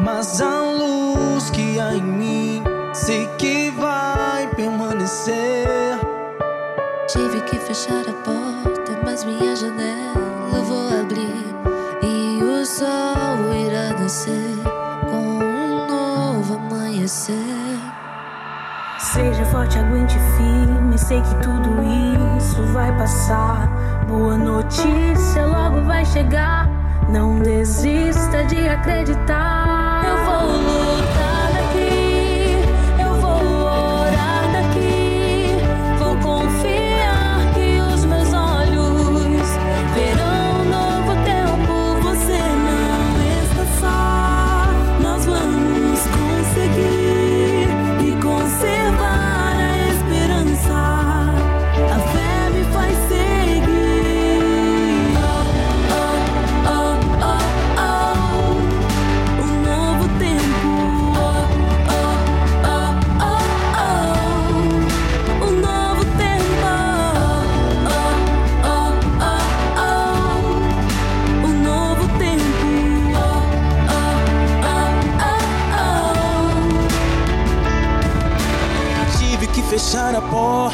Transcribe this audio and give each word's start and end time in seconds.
mas 0.00 0.40
a 0.40 0.60
luz 0.62 1.48
que 1.50 1.78
há 1.78 1.94
em 1.94 2.02
mim 2.02 2.64
sei 2.92 3.28
que 3.38 3.70
vai 3.70 4.48
permanecer. 4.56 5.68
Tive 7.06 7.40
que 7.42 7.56
fechar 7.58 8.02
a 8.08 8.12
porta, 8.24 8.98
mas 9.04 9.24
minha 9.24 9.54
janela 9.54 10.50
eu 10.54 10.64
vou 10.64 11.00
abrir 11.00 11.54
e 12.02 12.42
o 12.42 12.66
sol 12.66 13.54
irá 13.54 13.96
nascer 13.96 14.58
com 15.08 15.16
um 15.16 15.86
novo 15.86 16.54
amanhecer. 16.54 17.36
Seja 18.98 19.44
forte, 19.46 19.78
aguente 19.78 20.18
firme, 20.36 20.98
sei 20.98 21.20
que 21.20 21.34
tudo 21.42 21.80
isso 22.40 22.62
vai 22.72 22.96
passar. 22.96 23.68
Boa 24.08 24.36
notícia 24.36 25.46
logo 25.46 25.82
vai 25.82 26.04
chegar. 26.04 26.81
Não 27.12 27.38
desista 27.40 28.42
de 28.44 28.66
acreditar. 28.66 29.61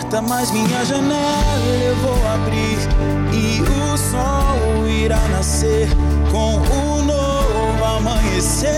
porta, 0.09 0.23
mas 0.23 0.51
minha 0.51 0.85
janela 0.85 1.75
eu 1.85 1.95
vou 1.97 2.27
abrir. 2.27 2.79
E 3.33 3.61
o 3.63 3.97
sol 3.97 4.89
irá 4.89 5.21
nascer 5.29 5.89
com 6.33 6.57
o 6.57 7.03
novo 7.03 7.85
amanhecer. 7.85 8.69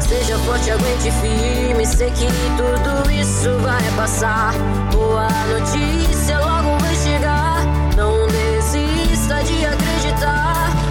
Seja 0.00 0.38
forte, 0.40 0.70
aguente 0.70 1.10
firme, 1.20 1.86
sei 1.86 2.10
que 2.10 2.26
tudo 2.56 3.10
isso 3.10 3.58
vai 3.60 3.82
passar. 3.96 4.52
Boa 4.92 5.28
notícia 5.46 6.38
logo 6.38 6.78
vai 6.78 6.94
chegar. 6.94 7.64
Não 7.96 8.26
desista 8.28 9.42
de 9.42 9.66
acreditar. 9.66 10.81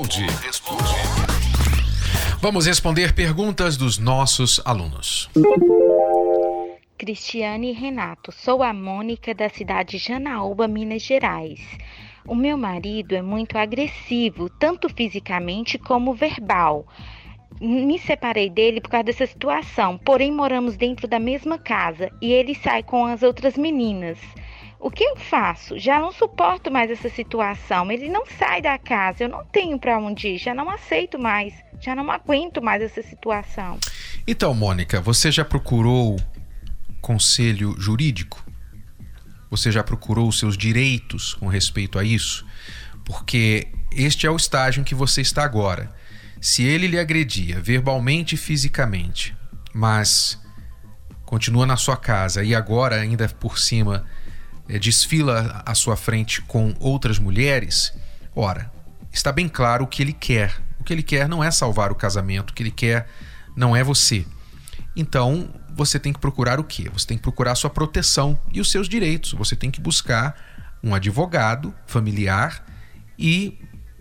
Responde. 0.00 0.94
Vamos 2.40 2.64
responder 2.64 3.12
perguntas 3.12 3.76
dos 3.76 3.98
nossos 3.98 4.58
alunos. 4.64 5.28
Cristiane 6.96 7.72
Renato, 7.72 8.32
sou 8.32 8.62
a 8.62 8.72
Mônica 8.72 9.34
da 9.34 9.50
cidade 9.50 9.98
de 9.98 9.98
Janaúba, 9.98 10.66
Minas 10.66 11.02
Gerais. 11.02 11.60
O 12.26 12.34
meu 12.34 12.56
marido 12.56 13.14
é 13.14 13.20
muito 13.20 13.58
agressivo, 13.58 14.48
tanto 14.48 14.88
fisicamente 14.88 15.76
como 15.76 16.14
verbal. 16.14 16.86
Me 17.60 17.98
separei 17.98 18.48
dele 18.48 18.80
por 18.80 18.88
causa 18.88 19.04
dessa 19.04 19.26
situação, 19.26 19.98
porém 19.98 20.32
moramos 20.32 20.78
dentro 20.78 21.06
da 21.06 21.18
mesma 21.18 21.58
casa 21.58 22.10
e 22.22 22.32
ele 22.32 22.54
sai 22.54 22.82
com 22.82 23.04
as 23.04 23.22
outras 23.22 23.58
meninas. 23.58 24.18
O 24.80 24.90
que 24.90 25.04
eu 25.04 25.14
faço? 25.14 25.78
Já 25.78 26.00
não 26.00 26.10
suporto 26.10 26.70
mais 26.70 26.90
essa 26.90 27.10
situação. 27.10 27.92
Ele 27.92 28.08
não 28.08 28.24
sai 28.24 28.62
da 28.62 28.78
casa, 28.78 29.24
eu 29.24 29.28
não 29.28 29.44
tenho 29.44 29.78
para 29.78 29.98
onde 29.98 30.28
ir, 30.28 30.38
já 30.38 30.54
não 30.54 30.70
aceito 30.70 31.18
mais, 31.18 31.52
já 31.78 31.94
não 31.94 32.10
aguento 32.10 32.62
mais 32.62 32.82
essa 32.82 33.02
situação. 33.02 33.78
Então, 34.26 34.54
Mônica, 34.54 34.98
você 34.98 35.30
já 35.30 35.44
procurou 35.44 36.18
conselho 37.02 37.74
jurídico? 37.78 38.42
Você 39.50 39.70
já 39.70 39.84
procurou 39.84 40.28
os 40.28 40.38
seus 40.38 40.56
direitos 40.56 41.34
com 41.34 41.46
respeito 41.46 41.98
a 41.98 42.04
isso? 42.04 42.46
Porque 43.04 43.68
este 43.92 44.26
é 44.26 44.30
o 44.30 44.36
estágio 44.36 44.80
em 44.80 44.84
que 44.84 44.94
você 44.94 45.20
está 45.20 45.44
agora. 45.44 45.92
Se 46.40 46.62
ele 46.62 46.86
lhe 46.86 46.98
agredia 46.98 47.60
verbalmente 47.60 48.34
e 48.34 48.38
fisicamente, 48.38 49.36
mas 49.74 50.40
continua 51.26 51.66
na 51.66 51.76
sua 51.76 51.98
casa 51.98 52.42
e 52.42 52.54
agora 52.54 52.96
ainda 52.96 53.28
por 53.28 53.58
cima 53.58 54.06
desfila 54.78 55.62
à 55.64 55.74
sua 55.74 55.96
frente 55.96 56.42
com 56.42 56.74
outras 56.78 57.18
mulheres, 57.18 57.92
ora, 58.34 58.70
está 59.12 59.32
bem 59.32 59.48
claro 59.48 59.84
o 59.84 59.86
que 59.86 60.02
ele 60.02 60.12
quer. 60.12 60.60
O 60.78 60.84
que 60.84 60.92
ele 60.92 61.02
quer 61.02 61.28
não 61.28 61.42
é 61.42 61.50
salvar 61.50 61.92
o 61.92 61.94
casamento, 61.94 62.50
o 62.50 62.54
que 62.54 62.62
ele 62.62 62.70
quer 62.70 63.08
não 63.56 63.74
é 63.74 63.82
você. 63.82 64.24
Então, 64.96 65.52
você 65.74 65.98
tem 65.98 66.12
que 66.12 66.18
procurar 66.18 66.58
o 66.58 66.64
quê? 66.64 66.90
Você 66.92 67.06
tem 67.06 67.16
que 67.16 67.22
procurar 67.22 67.54
sua 67.54 67.70
proteção 67.70 68.38
e 68.52 68.60
os 68.60 68.70
seus 68.70 68.88
direitos. 68.88 69.32
Você 69.32 69.54
tem 69.54 69.70
que 69.70 69.80
buscar 69.80 70.36
um 70.82 70.94
advogado 70.94 71.74
familiar 71.86 72.64
e 73.18 73.58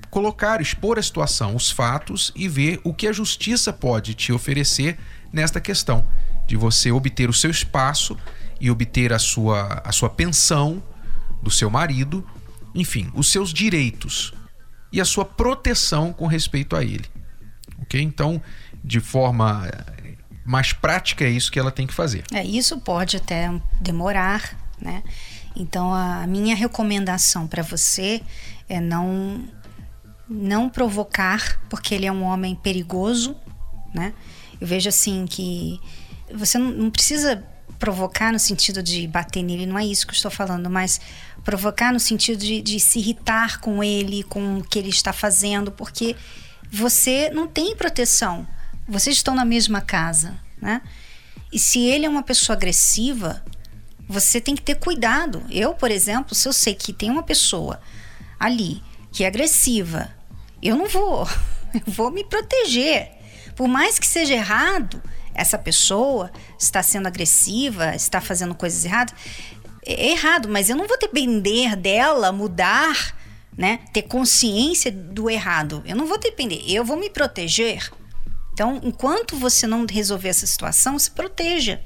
colocar, 0.10 0.62
expor 0.62 0.98
a 0.98 1.04
situação, 1.04 1.56
os 1.56 1.70
fatos 1.70 2.32
e 2.36 2.48
ver 2.48 2.80
o 2.84 2.94
que 2.94 3.08
a 3.08 3.14
justiça 3.14 3.72
pode 3.72 4.14
te 4.14 4.32
oferecer 4.32 4.98
nesta 5.32 5.62
questão 5.62 6.06
de 6.48 6.56
você 6.56 6.92
obter 6.92 7.30
o 7.30 7.34
seu 7.34 7.52
espaço 7.52 8.18
e 8.60 8.70
obter 8.70 9.14
a 9.14 9.20
sua, 9.20 9.82
a 9.84 9.92
sua 9.92 10.10
pensão 10.10 10.84
do 11.42 11.50
seu 11.50 11.70
marido, 11.70 12.28
enfim, 12.76 13.12
os 13.14 13.32
seus 13.32 13.54
direitos 13.54 14.34
e 14.92 15.00
a 15.00 15.06
sua 15.06 15.24
proteção 15.24 16.12
com 16.12 16.28
respeito 16.28 16.76
a 16.76 16.84
ele. 16.84 17.06
Ok? 17.82 18.02
Então, 18.02 18.42
de 18.84 19.00
forma 19.00 19.68
eh, 19.68 20.16
mais 20.46 20.74
prática, 20.74 21.24
é 21.24 21.30
isso 21.30 21.52
que 21.52 21.60
ela 21.60 21.72
tem 21.72 21.88
que 21.88 21.94
fazer. 21.94 22.24
É, 22.34 22.44
isso 22.44 22.80
pode 22.80 23.18
até 23.18 23.50
demorar, 23.80 24.58
né? 24.80 25.04
Então, 25.56 25.94
a 25.94 26.26
minha 26.28 26.56
recomendação 26.56 27.48
para 27.48 27.64
você 27.64 28.22
é 28.68 28.80
não 28.80 29.48
não 30.32 30.70
provocar, 30.70 31.60
porque 31.70 31.96
ele 31.96 32.06
é 32.06 32.12
um 32.12 32.24
homem 32.24 32.54
perigoso, 32.54 33.36
né? 33.94 34.14
Eu 34.62 34.68
vejo 34.68 34.88
assim 34.88 35.26
que 35.26 35.82
você 36.32 36.60
não, 36.60 36.70
não 36.70 36.92
precisa 36.92 37.44
provocar 37.80 38.32
no 38.32 38.38
sentido 38.38 38.84
de 38.84 39.08
bater 39.08 39.42
nele, 39.42 39.66
não 39.66 39.80
é 39.80 39.86
isso 39.86 40.06
que 40.06 40.12
eu 40.12 40.18
estou 40.18 40.30
falando, 40.30 40.70
mas 40.70 41.00
provocar 41.44 41.94
no 41.94 42.00
sentido 42.00 42.38
de, 42.38 42.62
de 42.62 42.80
se 42.80 43.00
irritar 43.00 43.60
com 43.62 43.82
ele, 43.82 44.22
com 44.24 44.58
o 44.58 44.64
que 44.64 44.78
ele 44.78 44.90
está 44.90 45.14
fazendo, 45.14 45.72
porque 45.72 46.16
você 46.70 47.30
não 47.30 47.48
tem 47.48 47.76
proteção. 47.76 48.46
Vocês 48.88 49.16
estão 49.16 49.34
na 49.34 49.46
mesma 49.46 49.82
casa, 49.82 50.38
né? 50.62 50.82
E 51.52 51.58
se 51.58 51.80
ele 51.80 52.06
é 52.06 52.10
uma 52.10 52.22
pessoa 52.22 52.56
agressiva, 52.56 53.44
você 54.08 54.42
tem 54.42 54.56
que 54.56 54.62
ter 54.62 54.76
cuidado. 54.76 55.44
Eu, 55.50 55.74
por 55.74 55.90
exemplo, 55.90 56.36
se 56.36 56.48
eu 56.48 56.54
sei 56.54 56.76
que 56.76 56.92
tem 56.92 57.10
uma 57.10 57.24
pessoa 57.24 57.80
ali 58.40 58.84
que 59.12 59.24
é 59.24 59.28
agressiva, 59.28 60.14
eu 60.62 60.76
não 60.76 60.88
vou. 60.88 61.28
Eu 61.72 61.94
vou 61.94 62.10
me 62.10 62.24
proteger. 62.24 63.12
Por 63.56 63.68
mais 63.68 64.00
que 64.00 64.08
seja 64.08 64.34
errado, 64.34 65.00
essa 65.34 65.58
pessoa 65.58 66.32
está 66.58 66.82
sendo 66.84 67.08
agressiva, 67.08 67.96
está 67.96 68.20
fazendo 68.20 68.56
coisas 68.56 68.86
erradas, 68.86 69.14
é 69.86 70.12
errado, 70.12 70.50
mas 70.50 70.70
eu 70.70 70.76
não 70.76 70.88
vou 70.88 71.00
depender 71.00 71.76
dela 71.76 72.32
mudar, 72.32 73.16
né? 73.58 73.80
Ter 73.94 74.04
consciência 74.04 74.92
do 74.92 75.30
errado. 75.30 75.82
Eu 75.86 75.96
não 75.96 76.06
vou 76.06 76.20
depender, 76.20 76.62
eu 76.68 76.84
vou 76.84 76.98
me 76.98 77.10
proteger. 77.10 77.90
Então, 78.54 78.80
enquanto 78.84 79.38
você 79.38 79.66
não 79.66 79.86
resolver 79.90 80.30
essa 80.30 80.46
situação, 80.46 81.00
se 81.00 81.12
proteja. 81.12 81.82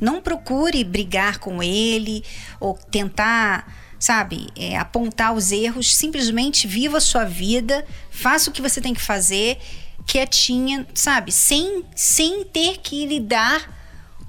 Não 0.00 0.20
procure 0.20 0.82
brigar 0.82 1.38
com 1.38 1.62
ele 1.62 2.24
ou 2.58 2.74
tentar, 2.74 3.72
sabe, 3.98 4.48
é, 4.56 4.76
apontar 4.76 5.32
os 5.34 5.52
erros. 5.52 5.94
Simplesmente 5.94 6.66
viva 6.66 6.98
a 6.98 7.00
sua 7.00 7.24
vida, 7.24 7.86
faça 8.10 8.50
o 8.50 8.52
que 8.52 8.62
você 8.62 8.80
tem 8.80 8.94
que 8.94 9.00
fazer 9.00 9.58
quietinha, 10.06 10.86
sabe? 10.94 11.32
Sem, 11.32 11.84
sem 11.94 12.44
ter 12.44 12.78
que 12.78 13.06
lidar 13.06 13.78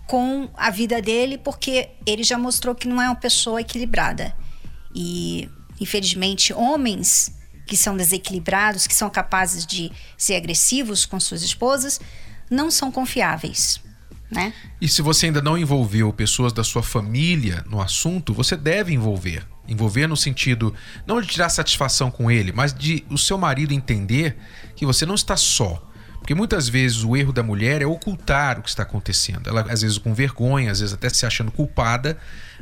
com 0.07 0.49
a 0.55 0.69
vida 0.69 1.01
dele, 1.01 1.37
porque 1.37 1.89
ele 2.05 2.23
já 2.23 2.37
mostrou 2.37 2.75
que 2.75 2.87
não 2.87 3.01
é 3.01 3.05
uma 3.07 3.15
pessoa 3.15 3.61
equilibrada. 3.61 4.35
E, 4.93 5.49
infelizmente, 5.79 6.53
homens 6.53 7.33
que 7.65 7.77
são 7.77 7.95
desequilibrados, 7.95 8.85
que 8.85 8.93
são 8.93 9.09
capazes 9.09 9.65
de 9.65 9.91
ser 10.17 10.35
agressivos 10.35 11.05
com 11.05 11.19
suas 11.19 11.41
esposas, 11.41 12.01
não 12.49 12.69
são 12.69 12.91
confiáveis. 12.91 13.79
Né? 14.29 14.53
E 14.79 14.87
se 14.87 15.01
você 15.01 15.27
ainda 15.27 15.41
não 15.41 15.57
envolveu 15.57 16.11
pessoas 16.11 16.51
da 16.53 16.63
sua 16.63 16.83
família 16.83 17.63
no 17.69 17.81
assunto, 17.81 18.33
você 18.33 18.57
deve 18.57 18.93
envolver. 18.93 19.45
Envolver 19.71 20.05
no 20.05 20.17
sentido 20.17 20.73
não 21.07 21.21
de 21.21 21.27
tirar 21.27 21.49
satisfação 21.49 22.11
com 22.11 22.29
ele, 22.29 22.51
mas 22.51 22.73
de 22.73 23.05
o 23.09 23.17
seu 23.17 23.37
marido 23.37 23.73
entender 23.73 24.37
que 24.75 24.85
você 24.85 25.05
não 25.05 25.15
está 25.15 25.37
só. 25.37 25.81
Porque 26.19 26.35
muitas 26.35 26.69
vezes 26.69 27.03
o 27.03 27.15
erro 27.15 27.33
da 27.33 27.41
mulher 27.41 27.81
é 27.81 27.85
ocultar 27.85 28.59
o 28.59 28.61
que 28.61 28.69
está 28.69 28.83
acontecendo. 28.83 29.49
Ela, 29.49 29.61
às 29.61 29.81
vezes, 29.81 29.97
com 29.97 30.13
vergonha, 30.13 30.71
às 30.71 30.79
vezes 30.79 30.93
até 30.93 31.09
se 31.09 31.25
achando 31.25 31.51
culpada 31.51 32.15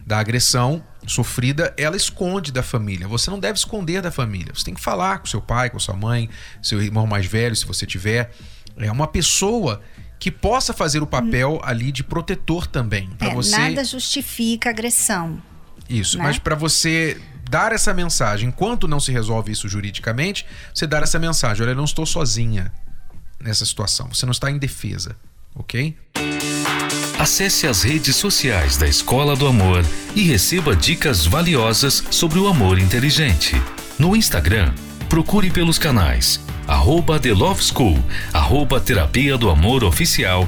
da 0.05 0.17
agressão 0.17 0.81
sofrida, 1.05 1.73
ela 1.77 1.97
esconde 1.97 2.53
da 2.53 2.63
família. 2.63 3.05
Você 3.07 3.29
não 3.29 3.39
deve 3.39 3.57
esconder 3.57 4.01
da 4.01 4.11
família. 4.11 4.53
Você 4.55 4.63
tem 4.63 4.73
que 4.73 4.79
falar 4.79 5.19
com 5.19 5.25
seu 5.25 5.41
pai, 5.41 5.69
com 5.69 5.77
sua 5.77 5.95
mãe, 5.95 6.29
seu 6.61 6.81
irmão 6.81 7.05
mais 7.05 7.25
velho, 7.25 7.55
se 7.55 7.65
você 7.65 7.85
tiver. 7.85 8.31
É 8.77 8.89
uma 8.89 9.07
pessoa 9.07 9.81
que 10.19 10.31
possa 10.31 10.73
fazer 10.73 11.01
o 11.01 11.07
papel 11.07 11.59
ali 11.63 11.91
de 11.91 12.03
protetor 12.03 12.65
também. 12.65 13.09
É, 13.19 13.33
você... 13.33 13.57
Nada 13.57 13.83
justifica 13.83 14.69
agressão. 14.69 15.41
Isso, 15.89 16.17
né? 16.17 16.23
mas 16.23 16.37
para 16.37 16.55
você 16.55 17.19
dar 17.49 17.71
essa 17.71 17.93
mensagem, 17.93 18.49
enquanto 18.49 18.87
não 18.87 18.99
se 18.99 19.11
resolve 19.11 19.51
isso 19.51 19.67
juridicamente, 19.67 20.45
você 20.73 20.85
dar 20.85 21.03
essa 21.03 21.17
mensagem: 21.17 21.63
olha, 21.63 21.71
eu 21.71 21.75
não 21.75 21.85
estou 21.85 22.05
sozinha 22.05 22.71
nessa 23.39 23.65
situação, 23.65 24.07
você 24.13 24.25
não 24.25 24.31
está 24.31 24.51
em 24.51 24.57
defesa, 24.57 25.15
ok? 25.55 25.97
Acesse 27.17 27.67
as 27.67 27.83
redes 27.83 28.15
sociais 28.15 28.77
da 28.77 28.87
Escola 28.87 29.35
do 29.35 29.45
Amor 29.45 29.83
e 30.15 30.21
receba 30.21 30.75
dicas 30.75 31.25
valiosas 31.25 32.03
sobre 32.09 32.39
o 32.39 32.47
amor 32.47 32.79
inteligente. 32.79 33.61
No 33.97 34.15
Instagram, 34.15 34.73
procure 35.09 35.51
pelos 35.51 35.77
canais 35.77 36.39
arroba 36.69 37.19
The 37.19 37.33
Love 37.33 37.63
School, 37.63 37.97
arroba 38.31 38.79
Terapia 38.79 39.35
do 39.35 39.49
Amor 39.49 39.83
Oficial 39.83 40.47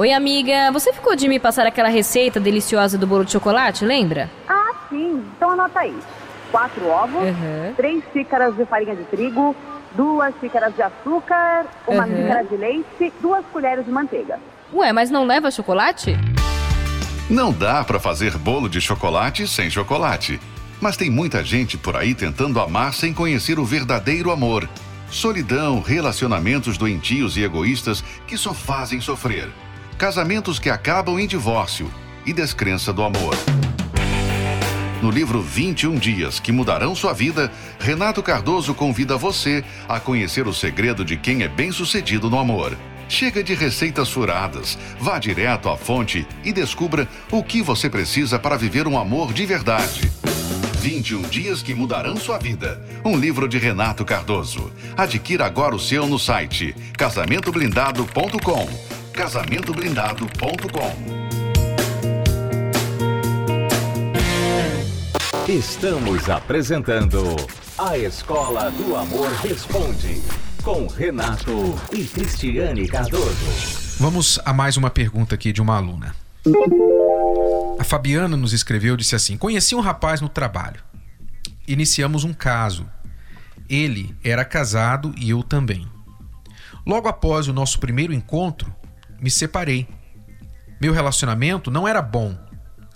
Oi, 0.00 0.14
amiga. 0.14 0.72
Você 0.72 0.94
ficou 0.94 1.14
de 1.14 1.28
me 1.28 1.38
passar 1.38 1.66
aquela 1.66 1.90
receita 1.90 2.40
deliciosa 2.40 2.96
do 2.96 3.06
bolo 3.06 3.22
de 3.22 3.32
chocolate, 3.32 3.84
lembra? 3.84 4.30
Ah, 4.48 4.72
sim. 4.88 5.22
Então 5.36 5.50
anota 5.50 5.80
aí. 5.80 5.94
Quatro 6.50 6.88
ovos, 6.88 7.22
uhum. 7.22 7.74
três 7.76 8.02
xícaras 8.10 8.56
de 8.56 8.64
farinha 8.64 8.96
de 8.96 9.04
trigo, 9.04 9.54
duas 9.94 10.32
xícaras 10.40 10.74
de 10.74 10.80
açúcar, 10.80 11.66
uma 11.86 12.06
uhum. 12.06 12.16
xícara 12.16 12.44
de 12.44 12.56
leite, 12.56 13.12
duas 13.20 13.44
colheres 13.52 13.84
de 13.84 13.90
manteiga. 13.90 14.38
Ué, 14.72 14.90
mas 14.90 15.10
não 15.10 15.26
leva 15.26 15.50
chocolate? 15.50 16.16
Não 17.28 17.52
dá 17.52 17.84
para 17.84 18.00
fazer 18.00 18.38
bolo 18.38 18.70
de 18.70 18.80
chocolate 18.80 19.46
sem 19.46 19.68
chocolate. 19.68 20.40
Mas 20.80 20.96
tem 20.96 21.10
muita 21.10 21.44
gente 21.44 21.76
por 21.76 21.94
aí 21.94 22.14
tentando 22.14 22.58
amar 22.58 22.94
sem 22.94 23.12
conhecer 23.12 23.58
o 23.58 23.66
verdadeiro 23.66 24.30
amor. 24.30 24.66
Solidão, 25.10 25.82
relacionamentos 25.82 26.78
doentios 26.78 27.36
e 27.36 27.42
egoístas 27.44 28.02
que 28.26 28.38
só 28.38 28.54
fazem 28.54 28.98
sofrer 28.98 29.50
casamentos 30.00 30.58
que 30.58 30.70
acabam 30.70 31.20
em 31.20 31.26
divórcio 31.26 31.92
e 32.24 32.32
descrença 32.32 32.90
do 32.90 33.02
amor. 33.02 33.36
No 35.02 35.10
livro 35.10 35.42
21 35.42 35.96
Dias 35.96 36.40
que 36.40 36.50
Mudarão 36.50 36.94
Sua 36.94 37.12
Vida, 37.12 37.52
Renato 37.78 38.22
Cardoso 38.22 38.72
convida 38.72 39.18
você 39.18 39.62
a 39.86 40.00
conhecer 40.00 40.48
o 40.48 40.54
segredo 40.54 41.04
de 41.04 41.18
quem 41.18 41.42
é 41.42 41.48
bem-sucedido 41.48 42.30
no 42.30 42.38
amor. 42.38 42.74
Chega 43.10 43.44
de 43.44 43.52
receitas 43.52 44.08
furadas, 44.08 44.78
vá 44.98 45.18
direto 45.18 45.68
à 45.68 45.76
fonte 45.76 46.26
e 46.42 46.50
descubra 46.50 47.06
o 47.30 47.44
que 47.44 47.60
você 47.60 47.90
precisa 47.90 48.38
para 48.38 48.56
viver 48.56 48.88
um 48.88 48.98
amor 48.98 49.34
de 49.34 49.44
verdade. 49.44 50.10
21 50.78 51.28
Dias 51.28 51.62
que 51.62 51.74
Mudarão 51.74 52.16
Sua 52.16 52.38
Vida. 52.38 52.82
Um 53.04 53.18
livro 53.18 53.46
de 53.46 53.58
Renato 53.58 54.02
Cardoso. 54.02 54.72
Adquira 54.96 55.44
agora 55.44 55.74
o 55.74 55.78
seu 55.78 56.06
no 56.06 56.18
site 56.18 56.74
casamentoblindado.com 56.96 58.99
casamentoblindado.com. 59.12 61.20
Estamos 65.48 66.28
apresentando 66.28 67.24
A 67.76 67.98
Escola 67.98 68.70
do 68.70 68.94
Amor 68.94 69.28
Responde 69.42 70.22
com 70.62 70.86
Renato 70.86 71.74
e 71.92 72.04
Cristiane 72.04 72.86
Cardoso. 72.86 73.96
Vamos 73.98 74.38
a 74.44 74.52
mais 74.52 74.76
uma 74.76 74.90
pergunta 74.90 75.34
aqui 75.34 75.52
de 75.52 75.60
uma 75.60 75.76
aluna. 75.76 76.14
A 77.78 77.84
Fabiana 77.84 78.36
nos 78.36 78.52
escreveu 78.52 78.96
disse 78.96 79.16
assim: 79.16 79.36
Conheci 79.36 79.74
um 79.74 79.80
rapaz 79.80 80.20
no 80.20 80.28
trabalho. 80.28 80.80
Iniciamos 81.66 82.24
um 82.24 82.32
caso. 82.32 82.86
Ele 83.68 84.14
era 84.22 84.44
casado 84.44 85.12
e 85.16 85.30
eu 85.30 85.42
também. 85.42 85.88
Logo 86.86 87.08
após 87.08 87.46
o 87.46 87.52
nosso 87.52 87.78
primeiro 87.78 88.12
encontro, 88.12 88.74
me 89.20 89.30
separei. 89.30 89.88
Meu 90.80 90.92
relacionamento 90.92 91.70
não 91.70 91.86
era 91.86 92.00
bom. 92.00 92.38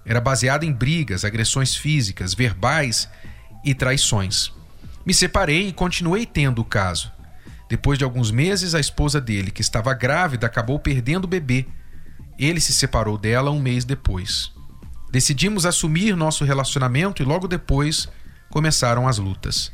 Era 0.06 0.20
baseado 0.20 0.64
em 0.64 0.72
brigas, 0.72 1.24
agressões 1.24 1.74
físicas, 1.74 2.34
verbais 2.34 3.08
e 3.64 3.74
traições. 3.74 4.52
Me 5.04 5.12
separei 5.12 5.68
e 5.68 5.72
continuei 5.72 6.24
tendo 6.24 6.60
o 6.60 6.64
caso. 6.64 7.12
Depois 7.68 7.98
de 7.98 8.04
alguns 8.04 8.30
meses, 8.30 8.74
a 8.74 8.80
esposa 8.80 9.20
dele, 9.20 9.50
que 9.50 9.62
estava 9.62 9.92
grávida, 9.94 10.46
acabou 10.46 10.78
perdendo 10.78 11.24
o 11.24 11.28
bebê. 11.28 11.66
Ele 12.38 12.60
se 12.60 12.72
separou 12.72 13.16
dela 13.16 13.50
um 13.50 13.60
mês 13.60 13.84
depois. 13.84 14.52
Decidimos 15.10 15.64
assumir 15.64 16.16
nosso 16.16 16.44
relacionamento 16.44 17.22
e 17.22 17.24
logo 17.24 17.46
depois 17.46 18.08
começaram 18.50 19.06
as 19.06 19.18
lutas. 19.18 19.72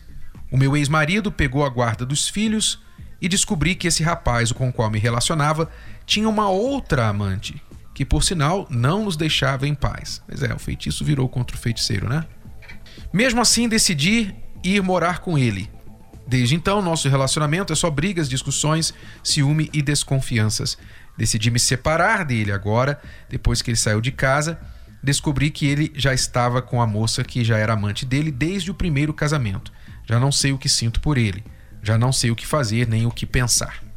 O 0.50 0.56
meu 0.56 0.76
ex-marido 0.76 1.30
pegou 1.30 1.64
a 1.64 1.68
guarda 1.68 2.04
dos 2.04 2.28
filhos 2.28 2.80
e 3.20 3.28
descobri 3.28 3.74
que 3.74 3.86
esse 3.86 4.02
rapaz 4.02 4.52
com 4.52 4.68
o 4.68 4.72
qual 4.72 4.90
me 4.90 4.98
relacionava 4.98 5.70
tinha 6.10 6.28
uma 6.28 6.48
outra 6.50 7.06
amante, 7.06 7.62
que 7.94 8.04
por 8.04 8.24
sinal 8.24 8.66
não 8.68 9.04
nos 9.04 9.16
deixava 9.16 9.68
em 9.68 9.76
paz. 9.76 10.20
Mas 10.26 10.42
é, 10.42 10.52
o 10.52 10.58
feitiço 10.58 11.04
virou 11.04 11.28
contra 11.28 11.56
o 11.56 11.58
feiticeiro, 11.58 12.08
né? 12.08 12.26
Mesmo 13.12 13.40
assim, 13.40 13.68
decidi 13.68 14.34
ir 14.64 14.82
morar 14.82 15.20
com 15.20 15.38
ele. 15.38 15.70
Desde 16.26 16.56
então, 16.56 16.82
nosso 16.82 17.08
relacionamento 17.08 17.72
é 17.72 17.76
só 17.76 17.88
brigas, 17.88 18.28
discussões, 18.28 18.92
ciúme 19.22 19.70
e 19.72 19.80
desconfianças. 19.80 20.76
Decidi 21.16 21.48
me 21.48 21.60
separar 21.60 22.24
dele 22.24 22.50
agora, 22.50 23.00
depois 23.28 23.62
que 23.62 23.70
ele 23.70 23.76
saiu 23.76 24.00
de 24.00 24.10
casa. 24.10 24.58
Descobri 25.00 25.48
que 25.48 25.64
ele 25.66 25.92
já 25.94 26.12
estava 26.12 26.60
com 26.60 26.82
a 26.82 26.88
moça 26.88 27.22
que 27.22 27.44
já 27.44 27.56
era 27.56 27.74
amante 27.74 28.04
dele 28.04 28.32
desde 28.32 28.68
o 28.68 28.74
primeiro 28.74 29.14
casamento. 29.14 29.72
Já 30.08 30.18
não 30.18 30.32
sei 30.32 30.50
o 30.50 30.58
que 30.58 30.68
sinto 30.68 31.00
por 31.00 31.16
ele. 31.16 31.44
Já 31.84 31.96
não 31.96 32.12
sei 32.12 32.32
o 32.32 32.36
que 32.36 32.46
fazer 32.46 32.88
nem 32.88 33.06
o 33.06 33.12
que 33.12 33.24
pensar. 33.24 33.89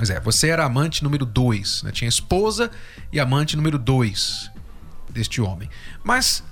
Mas 0.00 0.08
é, 0.08 0.18
você 0.18 0.48
era 0.48 0.64
amante 0.64 1.04
número 1.04 1.26
dois, 1.26 1.82
né? 1.82 1.92
Tinha 1.92 2.08
esposa 2.08 2.70
e 3.12 3.20
amante 3.20 3.54
número 3.54 3.78
dois 3.78 4.50
deste 5.10 5.42
homem. 5.42 5.68
Mas, 6.02 6.42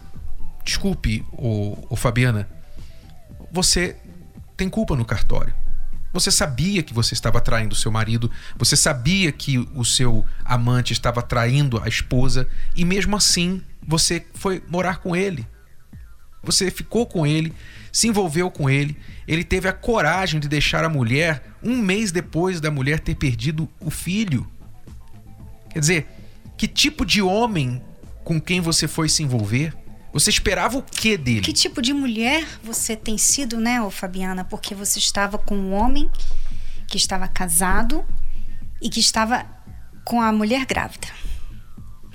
desculpe, 0.62 1.24
o, 1.32 1.86
o 1.88 1.96
Fabiana, 1.96 2.46
você 3.50 3.96
tem 4.54 4.68
culpa 4.68 4.94
no 4.94 5.04
cartório. 5.04 5.54
Você 6.12 6.30
sabia 6.30 6.82
que 6.82 6.92
você 6.92 7.14
estava 7.14 7.40
traindo 7.40 7.74
seu 7.74 7.90
marido, 7.90 8.30
você 8.56 8.76
sabia 8.76 9.32
que 9.32 9.58
o 9.74 9.84
seu 9.84 10.26
amante 10.44 10.92
estava 10.92 11.22
traindo 11.22 11.82
a 11.82 11.88
esposa 11.88 12.46
e 12.76 12.84
mesmo 12.84 13.16
assim 13.16 13.62
você 13.86 14.26
foi 14.34 14.62
morar 14.68 14.98
com 14.98 15.16
ele. 15.16 15.46
Você 16.42 16.70
ficou 16.70 17.06
com 17.06 17.26
ele, 17.26 17.52
se 17.92 18.08
envolveu 18.08 18.50
com 18.50 18.70
ele, 18.70 18.96
ele 19.26 19.44
teve 19.44 19.68
a 19.68 19.72
coragem 19.72 20.40
de 20.40 20.48
deixar 20.48 20.84
a 20.84 20.88
mulher 20.88 21.42
um 21.62 21.76
mês 21.76 22.12
depois 22.12 22.60
da 22.60 22.70
mulher 22.70 23.00
ter 23.00 23.14
perdido 23.14 23.68
o 23.80 23.90
filho. 23.90 24.46
Quer 25.70 25.80
dizer, 25.80 26.06
que 26.56 26.66
tipo 26.66 27.04
de 27.04 27.20
homem 27.20 27.82
com 28.24 28.40
quem 28.40 28.60
você 28.60 28.86
foi 28.86 29.08
se 29.08 29.22
envolver? 29.22 29.74
Você 30.12 30.30
esperava 30.30 30.78
o 30.78 30.82
que 30.82 31.16
dele? 31.16 31.42
Que 31.42 31.52
tipo 31.52 31.82
de 31.82 31.92
mulher 31.92 32.46
você 32.62 32.96
tem 32.96 33.18
sido, 33.18 33.58
né, 33.58 33.80
ô 33.82 33.90
Fabiana? 33.90 34.44
Porque 34.44 34.74
você 34.74 34.98
estava 34.98 35.38
com 35.38 35.56
um 35.56 35.72
homem 35.72 36.10
que 36.86 36.96
estava 36.96 37.28
casado 37.28 38.04
e 38.80 38.88
que 38.88 39.00
estava 39.00 39.46
com 40.04 40.20
a 40.20 40.32
mulher 40.32 40.64
grávida, 40.64 41.08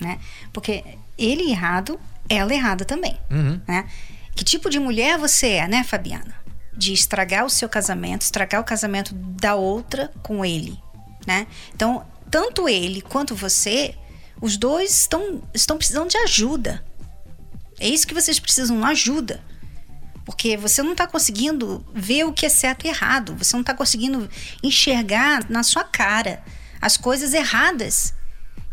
né? 0.01 0.19
Porque 0.51 0.83
ele 1.17 1.51
errado, 1.51 1.99
ela 2.29 2.53
errada 2.53 2.85
também, 2.85 3.19
uhum. 3.29 3.59
né? 3.67 3.87
Que 4.35 4.43
tipo 4.43 4.69
de 4.69 4.79
mulher 4.79 5.17
você 5.17 5.47
é, 5.47 5.67
né, 5.67 5.83
Fabiana? 5.83 6.35
De 6.75 6.93
estragar 6.93 7.45
o 7.45 7.49
seu 7.49 7.69
casamento, 7.69 8.21
estragar 8.21 8.61
o 8.61 8.63
casamento 8.63 9.13
da 9.13 9.55
outra 9.55 10.11
com 10.23 10.43
ele, 10.43 10.79
né? 11.27 11.45
Então, 11.73 12.05
tanto 12.31 12.67
ele 12.67 13.01
quanto 13.01 13.35
você, 13.35 13.95
os 14.41 14.57
dois 14.57 15.01
estão, 15.01 15.43
estão 15.53 15.77
precisando 15.77 16.09
de 16.09 16.17
ajuda, 16.17 16.83
é 17.79 17.87
isso 17.87 18.07
que 18.07 18.13
vocês 18.13 18.39
precisam, 18.39 18.83
ajuda. 18.85 19.41
Porque 20.25 20.55
você 20.55 20.81
não 20.81 20.93
está 20.93 21.05
conseguindo 21.05 21.85
ver 21.93 22.23
o 22.23 22.31
que 22.31 22.45
é 22.45 22.49
certo 22.49 22.85
e 22.85 22.87
errado. 22.87 23.35
Você 23.35 23.53
não 23.55 23.61
está 23.61 23.73
conseguindo 23.73 24.29
enxergar 24.63 25.49
na 25.49 25.63
sua 25.63 25.83
cara 25.83 26.41
as 26.81 26.95
coisas 26.95 27.33
erradas 27.33 28.13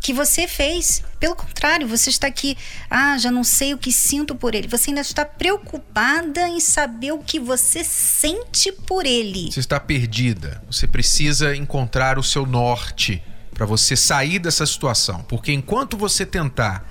que 0.01 0.13
você 0.13 0.49
fez. 0.49 1.03
Pelo 1.21 1.37
contrário, 1.37 1.87
você 1.87 2.09
está 2.09 2.27
aqui, 2.27 2.57
ah, 2.89 3.19
já 3.19 3.31
não 3.31 3.45
sei 3.45 3.75
o 3.75 3.79
que 3.79 3.93
sinto 3.93 4.35
por 4.35 4.55
ele. 4.55 4.67
Você 4.67 4.91
ainda 4.91 5.03
está 5.03 5.25
preocupada 5.25 6.49
em 6.49 6.59
saber 6.59 7.13
o 7.13 7.19
que 7.19 7.39
você 7.39 7.85
sente 7.85 8.73
por 8.73 9.05
ele. 9.05 9.53
Você 9.53 9.61
está 9.61 9.79
perdida. 9.79 10.63
Você 10.67 10.87
precisa 10.87 11.55
encontrar 11.55 12.19
o 12.19 12.23
seu 12.23 12.47
norte 12.47 13.23
para 13.53 13.67
você 13.67 13.95
sair 13.95 14.39
dessa 14.39 14.65
situação. 14.65 15.23
Porque 15.25 15.53
enquanto 15.53 15.97
você 15.97 16.25
tentar 16.25 16.89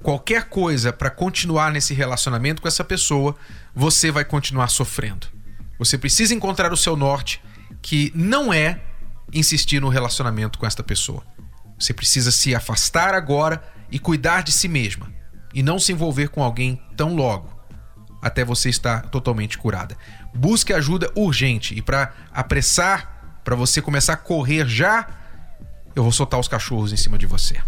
qualquer 0.00 0.44
coisa 0.44 0.92
para 0.92 1.10
continuar 1.10 1.72
nesse 1.72 1.92
relacionamento 1.92 2.62
com 2.62 2.68
essa 2.68 2.84
pessoa, 2.84 3.34
você 3.74 4.12
vai 4.12 4.24
continuar 4.24 4.68
sofrendo. 4.68 5.26
Você 5.78 5.98
precisa 5.98 6.32
encontrar 6.32 6.72
o 6.72 6.76
seu 6.76 6.94
norte, 6.94 7.42
que 7.82 8.12
não 8.14 8.52
é 8.52 8.80
insistir 9.32 9.80
no 9.80 9.88
relacionamento 9.88 10.58
com 10.58 10.66
esta 10.66 10.84
pessoa. 10.84 11.24
Você 11.84 11.92
precisa 11.92 12.30
se 12.30 12.54
afastar 12.54 13.12
agora 13.12 13.62
e 13.90 13.98
cuidar 13.98 14.42
de 14.42 14.50
si 14.50 14.68
mesma 14.68 15.12
e 15.52 15.62
não 15.62 15.78
se 15.78 15.92
envolver 15.92 16.28
com 16.28 16.42
alguém 16.42 16.80
tão 16.96 17.14
logo 17.14 17.52
até 18.22 18.42
você 18.42 18.70
estar 18.70 19.02
totalmente 19.10 19.58
curada. 19.58 19.94
Busque 20.34 20.72
ajuda 20.72 21.12
urgente 21.14 21.74
e 21.74 21.82
para 21.82 22.14
apressar, 22.32 23.38
para 23.44 23.54
você 23.54 23.82
começar 23.82 24.14
a 24.14 24.16
correr 24.16 24.66
já, 24.66 25.06
eu 25.94 26.02
vou 26.02 26.10
soltar 26.10 26.40
os 26.40 26.48
cachorros 26.48 26.90
em 26.90 26.96
cima 26.96 27.18
de 27.18 27.26
você. 27.26 27.58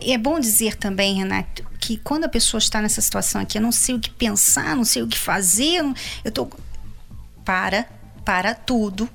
E 0.00 0.12
é 0.12 0.18
bom 0.18 0.38
dizer 0.38 0.76
também, 0.76 1.16
Renato, 1.16 1.69
que 1.80 1.96
quando 1.96 2.24
a 2.24 2.28
pessoa 2.28 2.58
está 2.58 2.80
nessa 2.80 3.00
situação 3.00 3.40
aqui, 3.40 3.58
eu 3.58 3.62
não 3.62 3.72
sei 3.72 3.94
o 3.94 4.00
que 4.00 4.10
pensar, 4.10 4.76
não 4.76 4.84
sei 4.84 5.02
o 5.02 5.08
que 5.08 5.18
fazer, 5.18 5.82
eu 6.24 6.30
tô. 6.30 6.48
Para, 7.44 7.88
para 8.24 8.54
tudo. 8.54 9.08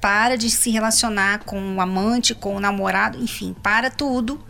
Para 0.00 0.36
de 0.36 0.50
se 0.50 0.70
relacionar 0.70 1.44
com 1.44 1.76
o 1.76 1.80
amante, 1.80 2.34
com 2.34 2.56
o 2.56 2.60
namorado, 2.60 3.22
enfim, 3.22 3.54
para 3.62 3.90
tudo 3.90 4.44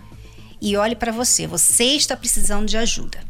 e 0.61 0.77
olhe 0.77 0.97
para 0.97 1.13
você. 1.13 1.47
Você 1.47 1.85
está 1.85 2.17
precisando 2.17 2.67
de 2.67 2.77
ajuda. 2.77 3.21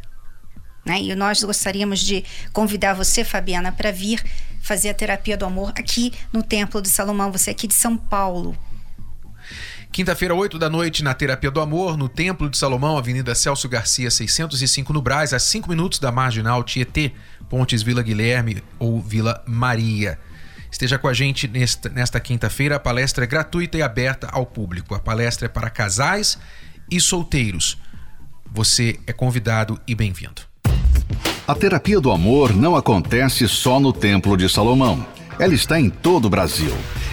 Né? 0.86 1.02
E 1.02 1.14
nós 1.14 1.42
gostaríamos 1.42 2.00
de 2.00 2.24
convidar 2.52 2.94
você, 2.94 3.24
Fabiana, 3.24 3.72
para 3.72 3.90
vir 3.90 4.22
fazer 4.62 4.88
a 4.88 4.94
terapia 4.94 5.36
do 5.36 5.44
amor 5.44 5.70
aqui 5.70 6.12
no 6.32 6.42
Templo 6.42 6.80
de 6.80 6.88
Salomão, 6.88 7.32
você 7.32 7.50
é 7.50 7.52
aqui 7.52 7.66
de 7.66 7.74
São 7.74 7.96
Paulo. 7.96 8.56
Quinta-feira, 9.94 10.34
8 10.34 10.58
da 10.58 10.68
noite, 10.68 11.04
na 11.04 11.14
Terapia 11.14 11.52
do 11.52 11.60
Amor, 11.60 11.96
no 11.96 12.08
Templo 12.08 12.50
de 12.50 12.58
Salomão, 12.58 12.98
Avenida 12.98 13.32
Celso 13.32 13.68
Garcia, 13.68 14.10
605 14.10 14.92
no 14.92 15.00
Brás, 15.00 15.32
a 15.32 15.38
5 15.38 15.68
minutos 15.68 16.00
da 16.00 16.10
Marginal 16.10 16.64
Tietê, 16.64 17.12
Pontes 17.48 17.80
Vila 17.80 18.02
Guilherme 18.02 18.60
ou 18.76 19.00
Vila 19.00 19.40
Maria. 19.46 20.18
Esteja 20.68 20.98
com 20.98 21.06
a 21.06 21.14
gente 21.14 21.46
nesta, 21.46 21.88
nesta 21.88 22.18
quinta-feira. 22.18 22.74
A 22.74 22.80
palestra 22.80 23.22
é 23.22 23.26
gratuita 23.28 23.78
e 23.78 23.82
aberta 23.82 24.26
ao 24.32 24.44
público. 24.44 24.96
A 24.96 24.98
palestra 24.98 25.46
é 25.46 25.48
para 25.48 25.70
casais 25.70 26.40
e 26.90 27.00
solteiros. 27.00 27.78
Você 28.52 28.98
é 29.06 29.12
convidado 29.12 29.80
e 29.86 29.94
bem-vindo. 29.94 30.42
A 31.46 31.54
terapia 31.54 32.00
do 32.00 32.10
amor 32.10 32.52
não 32.52 32.74
acontece 32.74 33.46
só 33.46 33.78
no 33.78 33.92
Templo 33.92 34.36
de 34.36 34.48
Salomão. 34.48 35.06
Ela 35.38 35.54
está 35.54 35.78
em 35.78 35.88
todo 35.88 36.24
o 36.24 36.30
Brasil. 36.30 36.74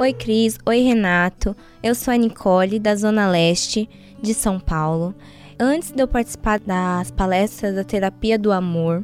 Oi, 0.00 0.12
Cris. 0.12 0.56
Oi, 0.64 0.78
Renato. 0.78 1.56
Eu 1.82 1.92
sou 1.92 2.14
a 2.14 2.16
Nicole, 2.16 2.78
da 2.78 2.94
Zona 2.94 3.28
Leste 3.28 3.90
de 4.22 4.32
São 4.32 4.60
Paulo. 4.60 5.12
Antes 5.58 5.90
de 5.90 6.00
eu 6.00 6.06
participar 6.06 6.60
das 6.60 7.10
palestras 7.10 7.74
da 7.74 7.82
terapia 7.82 8.38
do 8.38 8.52
amor, 8.52 9.02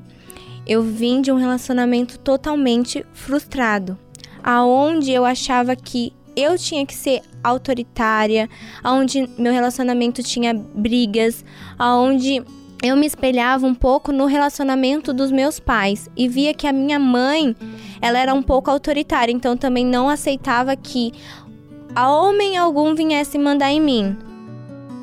eu 0.65 0.85
vim 0.85 1.21
de 1.21 1.33
um 1.33 1.37
relacionamento 1.37 2.17
totalmente 2.21 3.05
frustrado, 3.13 3.99
aonde 4.41 5.11
eu 5.11 5.25
achava 5.25 5.75
que 5.75 6.13
eu 6.37 6.57
tinha 6.57 6.87
que 6.87 6.95
ser 6.95 7.23
autoritária, 7.43 8.49
aonde 8.81 9.29
meu 9.37 9.53
relacionamento 9.53 10.23
tinha 10.23 10.55
brigas, 10.55 11.45
aonde 11.77 12.41
eu 12.85 12.97
me 12.97 13.07
espelhava 13.07 13.67
um 13.67 13.75
pouco 13.75 14.13
no 14.13 14.27
relacionamento 14.27 15.15
dos 15.15 15.33
meus 15.33 15.59
pais 15.59 16.11
e 16.15 16.29
via 16.29 16.53
que 16.53 16.67
a 16.67 16.73
minha 16.73 16.99
mãe, 16.99 17.57
ela 17.99 18.19
era 18.19 18.35
um 18.35 18.43
pouco 18.43 18.71
autoritária, 18.71 19.33
então 19.33 19.57
também 19.57 19.87
não 19.87 20.07
aceitava 20.07 20.77
que 20.77 21.11
a 21.95 22.13
homem 22.13 22.59
algum 22.59 22.95
viesse 22.95 23.39
mandar 23.39 23.73
em 23.73 23.81
mim. 23.81 24.15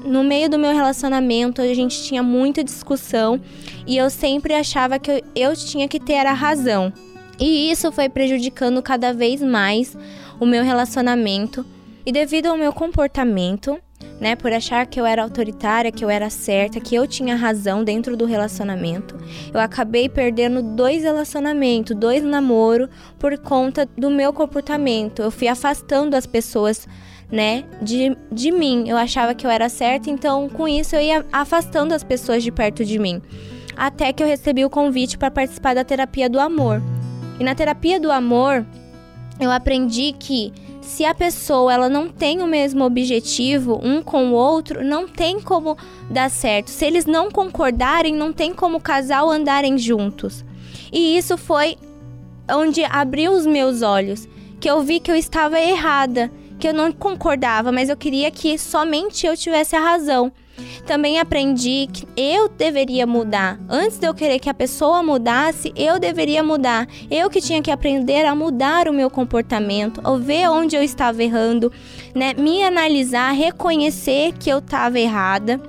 No 0.05 0.23
meio 0.23 0.47
do 0.47 0.59
meu 0.59 0.73
relacionamento, 0.73 1.59
a 1.59 1.73
gente 1.73 2.03
tinha 2.03 2.21
muita 2.21 2.63
discussão 2.63 3.41
e 3.87 3.97
eu 3.97 4.11
sempre 4.11 4.53
achava 4.53 4.99
que 4.99 5.09
eu, 5.09 5.21
eu 5.35 5.55
tinha 5.55 5.87
que 5.87 5.99
ter 5.99 6.27
a 6.27 6.33
razão. 6.33 6.93
E 7.39 7.71
isso 7.71 7.91
foi 7.91 8.07
prejudicando 8.09 8.79
cada 8.83 9.11
vez 9.11 9.41
mais 9.41 9.97
o 10.39 10.45
meu 10.45 10.63
relacionamento. 10.63 11.65
E 12.05 12.11
devido 12.11 12.47
ao 12.47 12.57
meu 12.57 12.71
comportamento, 12.71 13.79
né, 14.19 14.35
por 14.35 14.53
achar 14.53 14.85
que 14.85 14.99
eu 14.99 15.05
era 15.05 15.23
autoritária, 15.23 15.91
que 15.91 16.05
eu 16.05 16.09
era 16.09 16.29
certa, 16.29 16.79
que 16.79 16.93
eu 16.93 17.07
tinha 17.07 17.35
razão 17.35 17.83
dentro 17.83 18.15
do 18.15 18.25
relacionamento, 18.25 19.17
eu 19.51 19.59
acabei 19.59 20.07
perdendo 20.07 20.61
dois 20.61 21.03
relacionamentos, 21.03 21.95
dois 21.95 22.23
namoros 22.23 22.87
por 23.17 23.37
conta 23.39 23.87
do 23.97 24.09
meu 24.11 24.31
comportamento. 24.31 25.21
Eu 25.21 25.31
fui 25.31 25.47
afastando 25.47 26.15
as 26.15 26.27
pessoas, 26.27 26.87
né, 27.31 27.63
de, 27.81 28.15
de 28.31 28.51
mim. 28.51 28.87
Eu 28.87 28.95
achava 28.95 29.33
que 29.33 29.45
eu 29.45 29.49
era 29.49 29.69
certa, 29.69 30.09
então 30.09 30.47
com 30.49 30.67
isso 30.67 30.95
eu 30.95 31.01
ia 31.01 31.25
afastando 31.31 31.93
as 31.93 32.03
pessoas 32.03 32.43
de 32.43 32.51
perto 32.51 32.85
de 32.85 32.99
mim. 32.99 33.21
Até 33.75 34.13
que 34.13 34.21
eu 34.21 34.27
recebi 34.27 34.63
o 34.63 34.69
convite 34.69 35.17
para 35.17 35.31
participar 35.31 35.73
da 35.73 35.83
terapia 35.83 36.29
do 36.29 36.39
amor. 36.39 36.81
E 37.39 37.43
na 37.43 37.55
terapia 37.55 37.99
do 37.99 38.11
amor, 38.11 38.63
eu 39.39 39.49
aprendi 39.49 40.13
que 40.13 40.53
se 40.91 41.05
a 41.05 41.15
pessoa 41.15 41.73
ela 41.73 41.87
não 41.87 42.09
tem 42.09 42.41
o 42.41 42.45
mesmo 42.47 42.83
objetivo 42.83 43.79
um 43.81 44.03
com 44.03 44.31
o 44.31 44.33
outro, 44.33 44.83
não 44.83 45.07
tem 45.07 45.39
como 45.39 45.77
dar 46.09 46.29
certo. 46.29 46.69
Se 46.69 46.83
eles 46.83 47.05
não 47.05 47.31
concordarem, 47.31 48.13
não 48.13 48.33
tem 48.33 48.53
como 48.53 48.77
o 48.77 48.81
casal 48.81 49.29
andarem 49.29 49.77
juntos. 49.77 50.43
E 50.91 51.17
isso 51.17 51.37
foi 51.37 51.77
onde 52.49 52.83
abriu 52.83 53.31
os 53.31 53.45
meus 53.45 53.81
olhos, 53.81 54.27
que 54.59 54.69
eu 54.69 54.81
vi 54.81 54.99
que 54.99 55.09
eu 55.09 55.15
estava 55.15 55.57
errada, 55.61 56.29
que 56.61 56.67
eu 56.67 56.73
não 56.75 56.91
concordava, 56.91 57.71
mas 57.71 57.89
eu 57.89 57.97
queria 57.97 58.29
que 58.29 58.55
somente 58.55 59.25
eu 59.25 59.35
tivesse 59.35 59.75
a 59.75 59.79
razão. 59.79 60.31
Também 60.85 61.19
aprendi 61.19 61.89
que 61.91 62.07
eu 62.15 62.47
deveria 62.47 63.07
mudar. 63.07 63.59
Antes 63.67 63.97
de 63.97 64.05
eu 64.05 64.13
querer 64.13 64.37
que 64.37 64.49
a 64.49 64.53
pessoa 64.53 65.01
mudasse, 65.01 65.73
eu 65.75 65.99
deveria 65.99 66.43
mudar. 66.43 66.87
Eu 67.09 67.31
que 67.31 67.41
tinha 67.41 67.63
que 67.63 67.71
aprender 67.71 68.27
a 68.27 68.35
mudar 68.35 68.87
o 68.87 68.93
meu 68.93 69.09
comportamento, 69.09 69.99
ou 70.03 70.19
ver 70.19 70.47
onde 70.49 70.75
eu 70.75 70.83
estava 70.83 71.23
errando, 71.23 71.71
né? 72.13 72.35
Me 72.35 72.63
analisar, 72.63 73.31
reconhecer 73.31 74.33
que 74.33 74.51
eu 74.51 74.59
estava 74.59 74.99
errada. 74.99 75.59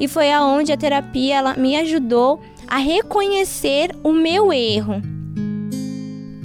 E 0.00 0.08
foi 0.08 0.32
aonde 0.32 0.72
a 0.72 0.76
terapia 0.76 1.36
ela 1.36 1.54
me 1.54 1.76
ajudou 1.76 2.40
a 2.66 2.78
reconhecer 2.78 3.94
o 4.02 4.12
meu 4.12 4.52
erro. 4.52 5.11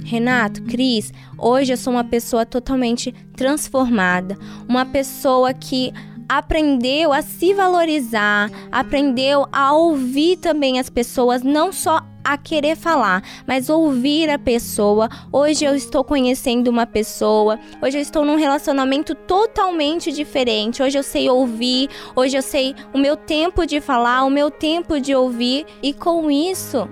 Renato, 0.08 0.62
Cris, 0.62 1.12
hoje 1.36 1.74
eu 1.74 1.76
sou 1.76 1.92
uma 1.92 2.02
pessoa 2.02 2.46
totalmente 2.46 3.12
transformada, 3.36 4.38
uma 4.66 4.86
pessoa 4.86 5.52
que 5.52 5.92
aprendeu 6.26 7.12
a 7.12 7.20
se 7.20 7.52
valorizar, 7.52 8.50
aprendeu 8.72 9.46
a 9.52 9.74
ouvir 9.74 10.38
também 10.38 10.80
as 10.80 10.88
pessoas, 10.88 11.42
não 11.42 11.70
só 11.70 12.00
a 12.24 12.38
querer 12.38 12.74
falar, 12.74 13.22
mas 13.46 13.68
ouvir 13.68 14.30
a 14.30 14.38
pessoa. 14.38 15.10
Hoje 15.30 15.66
eu 15.66 15.74
estou 15.74 16.02
conhecendo 16.02 16.68
uma 16.68 16.86
pessoa, 16.86 17.58
hoje 17.82 17.98
eu 17.98 18.02
estou 18.02 18.24
num 18.24 18.36
relacionamento 18.36 19.14
totalmente 19.14 20.10
diferente. 20.10 20.82
Hoje 20.82 20.98
eu 20.98 21.02
sei 21.02 21.28
ouvir, 21.28 21.90
hoje 22.16 22.34
eu 22.34 22.42
sei 22.42 22.74
o 22.94 22.98
meu 22.98 23.14
tempo 23.14 23.66
de 23.66 23.78
falar, 23.78 24.24
o 24.24 24.30
meu 24.30 24.50
tempo 24.50 24.98
de 24.98 25.14
ouvir, 25.14 25.66
e 25.82 25.92
com 25.92 26.30
isso 26.30 26.88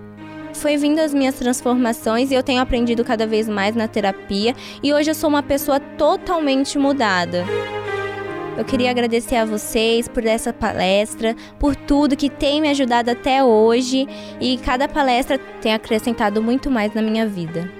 foi 0.56 0.76
vindo 0.76 0.98
as 0.98 1.14
minhas 1.14 1.34
transformações 1.36 2.30
e 2.30 2.34
eu 2.34 2.42
tenho 2.42 2.60
aprendido 2.60 3.04
cada 3.04 3.26
vez 3.26 3.48
mais 3.48 3.74
na 3.76 3.86
terapia 3.86 4.54
e 4.82 4.92
hoje 4.92 5.10
eu 5.10 5.14
sou 5.14 5.28
uma 5.28 5.42
pessoa 5.42 5.78
totalmente 5.78 6.78
mudada. 6.78 7.44
Eu 8.56 8.64
queria 8.64 8.90
agradecer 8.90 9.36
a 9.36 9.44
vocês 9.44 10.08
por 10.08 10.24
essa 10.24 10.52
palestra, 10.52 11.36
por 11.58 11.76
tudo 11.76 12.16
que 12.16 12.30
tem 12.30 12.60
me 12.60 12.70
ajudado 12.70 13.10
até 13.10 13.44
hoje 13.44 14.08
e 14.40 14.56
cada 14.58 14.88
palestra 14.88 15.38
tem 15.60 15.74
acrescentado 15.74 16.42
muito 16.42 16.70
mais 16.70 16.94
na 16.94 17.02
minha 17.02 17.26
vida. 17.26 17.70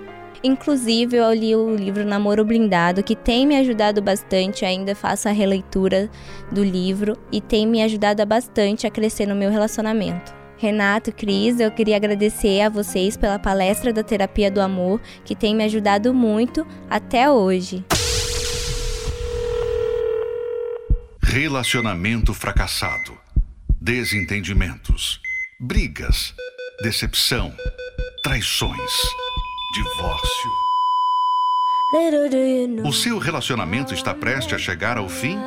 Inclusive, 0.45 1.17
eu 1.17 1.33
li 1.33 1.57
o 1.57 1.75
livro 1.75 2.05
Namoro 2.05 2.45
Blindado, 2.45 3.03
que 3.03 3.17
tem 3.17 3.47
me 3.47 3.57
ajudado 3.57 4.03
bastante. 4.03 4.67
Ainda 4.67 4.95
faço 4.95 5.29
a 5.29 5.33
releitura 5.33 6.11
do 6.53 6.62
livro 6.62 7.17
e 7.33 7.41
tem 7.41 7.67
me 7.67 7.83
ajudado 7.83 8.25
bastante 8.27 8.87
a 8.87 8.91
crescer 8.91 9.27
no 9.27 9.35
meu 9.35 9.51
relacionamento. 9.51 10.36
Renato, 10.59 11.12
Cris, 11.12 11.61
eu 11.61 11.71
queria 11.71 11.97
agradecer 11.97 12.62
a 12.62 12.69
vocês 12.71 13.16
pela 13.16 13.38
palestra 13.38 13.92
da 13.92 14.03
Terapia 14.03 14.51
do 14.51 14.61
Amor, 14.61 15.01
que 15.25 15.37
tem 15.37 15.55
me 15.55 15.64
ajudado 15.64 16.14
muito 16.14 16.66
até 16.88 17.31
hoje. 17.31 17.85
Relacionamento 21.23 22.33
fracassado, 22.33 23.12
desentendimentos, 23.81 25.21
brigas, 25.61 26.35
decepção, 26.83 27.55
traições, 28.23 28.92
divórcio. 29.75 30.51
O 32.85 32.92
seu 32.92 33.19
relacionamento 33.19 33.92
está 33.92 34.14
prestes 34.14 34.55
a 34.55 34.59
chegar 34.59 34.97
ao 34.97 35.09
fim? 35.09 35.38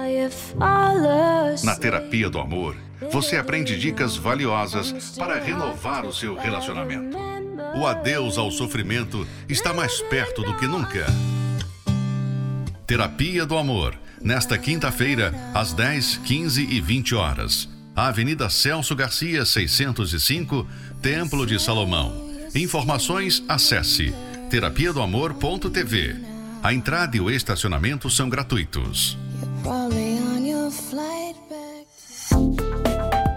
Na 1.64 1.76
terapia 1.76 2.30
do 2.30 2.40
amor, 2.40 2.78
você 3.12 3.38
aprende 3.38 3.78
dicas 3.78 4.16
valiosas 4.16 5.16
para 5.18 5.40
renovar 5.40 6.06
o 6.06 6.14
seu 6.14 6.36
relacionamento. 6.36 7.18
O 7.76 7.86
adeus 7.86 8.38
ao 8.38 8.52
sofrimento 8.52 9.28
está 9.48 9.74
mais 9.74 10.02
perto 10.02 10.42
do 10.44 10.56
que 10.58 10.68
nunca. 10.68 11.06
Terapia 12.86 13.46
do 13.46 13.58
amor 13.58 13.96
nesta 14.22 14.58
quinta-feira, 14.58 15.34
às 15.54 15.74
10, 15.74 16.18
15 16.18 16.64
e 16.64 16.82
20 16.82 17.16
horas. 17.16 17.70
Avenida 17.96 18.50
Celso 18.50 18.96
Garcia, 18.96 19.46
605, 19.46 20.68
Templo 21.02 21.46
de 21.46 21.60
Salomão. 21.60 22.30
Informações, 22.56 23.44
acesse 23.48 24.14
terapia 24.50 24.92
do 24.92 25.02
amor.tv. 25.02 26.16
A 26.64 26.74
entrada 26.74 27.16
e 27.16 27.22
o 27.22 27.30
estacionamento 27.30 28.10
são 28.10 28.28
gratuitos. 28.28 29.18